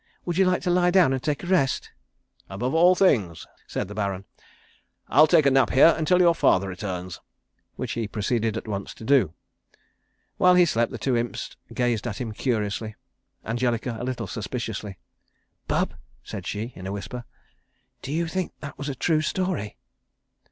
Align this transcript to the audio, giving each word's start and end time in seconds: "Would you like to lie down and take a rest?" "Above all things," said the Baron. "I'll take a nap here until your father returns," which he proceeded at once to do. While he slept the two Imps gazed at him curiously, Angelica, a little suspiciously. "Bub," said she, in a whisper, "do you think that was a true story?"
"Would 0.25 0.35
you 0.39 0.45
like 0.45 0.63
to 0.63 0.71
lie 0.71 0.89
down 0.89 1.13
and 1.13 1.21
take 1.21 1.43
a 1.43 1.45
rest?" 1.45 1.91
"Above 2.49 2.73
all 2.73 2.95
things," 2.95 3.45
said 3.67 3.87
the 3.87 3.93
Baron. 3.93 4.25
"I'll 5.09 5.27
take 5.27 5.45
a 5.45 5.51
nap 5.51 5.69
here 5.69 5.93
until 5.95 6.19
your 6.21 6.33
father 6.33 6.67
returns," 6.69 7.21
which 7.75 7.91
he 7.91 8.07
proceeded 8.07 8.57
at 8.57 8.67
once 8.67 8.95
to 8.95 9.03
do. 9.03 9.35
While 10.37 10.55
he 10.55 10.65
slept 10.65 10.91
the 10.91 10.97
two 10.97 11.15
Imps 11.15 11.55
gazed 11.71 12.07
at 12.07 12.19
him 12.19 12.31
curiously, 12.31 12.95
Angelica, 13.45 13.95
a 13.99 14.03
little 14.03 14.25
suspiciously. 14.25 14.97
"Bub," 15.67 15.93
said 16.23 16.47
she, 16.47 16.73
in 16.75 16.87
a 16.87 16.91
whisper, 16.91 17.23
"do 18.01 18.11
you 18.11 18.27
think 18.27 18.53
that 18.59 18.79
was 18.79 18.89
a 18.89 18.95
true 18.95 19.21
story?" 19.21 19.77